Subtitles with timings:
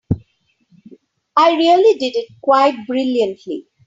[1.37, 3.67] I really did it quite brilliantly.